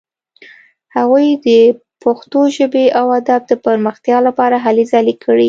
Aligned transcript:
هغوی 0.95 1.27
د 1.45 1.47
پښتو 2.03 2.39
ژبې 2.57 2.85
او 2.99 3.05
ادب 3.19 3.41
د 3.47 3.53
پرمختیا 3.65 4.17
لپاره 4.27 4.55
هلې 4.65 4.85
ځلې 4.93 5.15
کړې. 5.23 5.39